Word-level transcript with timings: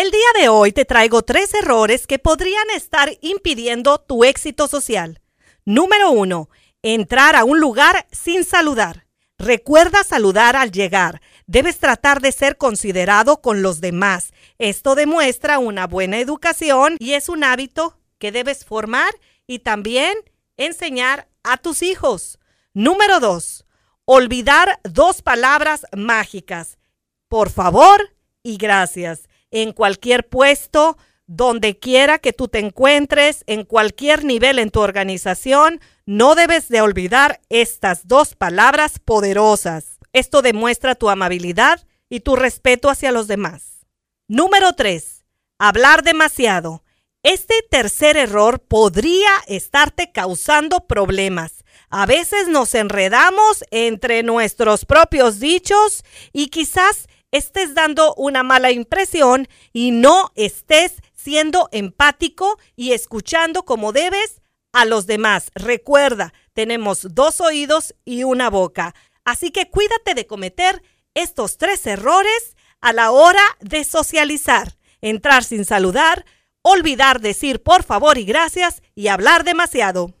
El 0.00 0.12
día 0.12 0.40
de 0.40 0.48
hoy 0.48 0.70
te 0.70 0.84
traigo 0.84 1.22
tres 1.22 1.52
errores 1.54 2.06
que 2.06 2.20
podrían 2.20 2.70
estar 2.70 3.10
impidiendo 3.20 3.98
tu 3.98 4.22
éxito 4.22 4.68
social. 4.68 5.20
Número 5.64 6.12
uno, 6.12 6.50
entrar 6.82 7.34
a 7.34 7.42
un 7.42 7.58
lugar 7.58 8.06
sin 8.12 8.44
saludar. 8.44 9.08
Recuerda 9.38 10.04
saludar 10.04 10.54
al 10.54 10.70
llegar. 10.70 11.20
Debes 11.48 11.80
tratar 11.80 12.20
de 12.20 12.30
ser 12.30 12.56
considerado 12.56 13.40
con 13.42 13.60
los 13.60 13.80
demás. 13.80 14.32
Esto 14.58 14.94
demuestra 14.94 15.58
una 15.58 15.88
buena 15.88 16.20
educación 16.20 16.94
y 17.00 17.14
es 17.14 17.28
un 17.28 17.42
hábito 17.42 17.98
que 18.18 18.30
debes 18.30 18.64
formar 18.64 19.12
y 19.48 19.58
también 19.58 20.16
enseñar 20.56 21.26
a 21.42 21.56
tus 21.56 21.82
hijos. 21.82 22.38
Número 22.72 23.18
dos, 23.18 23.66
olvidar 24.04 24.78
dos 24.84 25.22
palabras 25.22 25.86
mágicas. 25.92 26.78
Por 27.26 27.50
favor 27.50 28.14
y 28.44 28.58
gracias. 28.58 29.27
En 29.50 29.72
cualquier 29.72 30.28
puesto, 30.28 30.96
donde 31.26 31.78
quiera 31.78 32.18
que 32.18 32.32
tú 32.32 32.48
te 32.48 32.58
encuentres, 32.58 33.44
en 33.46 33.64
cualquier 33.64 34.24
nivel 34.24 34.58
en 34.58 34.70
tu 34.70 34.80
organización, 34.80 35.80
no 36.06 36.34
debes 36.34 36.68
de 36.68 36.80
olvidar 36.80 37.40
estas 37.50 38.08
dos 38.08 38.34
palabras 38.34 38.98
poderosas. 38.98 39.98
Esto 40.12 40.40
demuestra 40.42 40.94
tu 40.94 41.10
amabilidad 41.10 41.86
y 42.08 42.20
tu 42.20 42.34
respeto 42.34 42.88
hacia 42.88 43.12
los 43.12 43.26
demás. 43.26 43.86
Número 44.26 44.72
3. 44.72 45.24
Hablar 45.58 46.02
demasiado. 46.02 46.82
Este 47.22 47.54
tercer 47.68 48.16
error 48.16 48.60
podría 48.60 49.30
estarte 49.48 50.12
causando 50.12 50.86
problemas. 50.86 51.64
A 51.90 52.06
veces 52.06 52.48
nos 52.48 52.74
enredamos 52.74 53.64
entre 53.70 54.22
nuestros 54.22 54.84
propios 54.84 55.40
dichos 55.40 56.04
y 56.32 56.48
quizás 56.48 57.08
estés 57.30 57.74
dando 57.74 58.14
una 58.14 58.42
mala 58.42 58.70
impresión 58.70 59.48
y 59.72 59.90
no 59.90 60.32
estés 60.34 61.02
siendo 61.12 61.68
empático 61.72 62.58
y 62.76 62.92
escuchando 62.92 63.64
como 63.64 63.92
debes 63.92 64.40
a 64.72 64.84
los 64.84 65.06
demás. 65.06 65.50
Recuerda, 65.54 66.32
tenemos 66.52 67.06
dos 67.14 67.40
oídos 67.40 67.94
y 68.04 68.24
una 68.24 68.50
boca. 68.50 68.94
Así 69.24 69.50
que 69.50 69.70
cuídate 69.70 70.14
de 70.14 70.26
cometer 70.26 70.82
estos 71.14 71.58
tres 71.58 71.86
errores 71.86 72.56
a 72.80 72.92
la 72.92 73.10
hora 73.10 73.42
de 73.60 73.84
socializar. 73.84 74.76
Entrar 75.00 75.44
sin 75.44 75.64
saludar, 75.64 76.24
olvidar 76.62 77.20
decir 77.20 77.62
por 77.62 77.82
favor 77.82 78.18
y 78.18 78.24
gracias 78.24 78.82
y 78.94 79.08
hablar 79.08 79.44
demasiado. 79.44 80.17